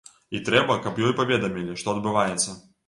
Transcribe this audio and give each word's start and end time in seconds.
І 0.37 0.39
трэба, 0.47 0.77
каб 0.87 1.03
ёй 1.11 1.15
паведамілі, 1.21 1.81
што 1.85 1.97
адбываецца. 1.99 2.61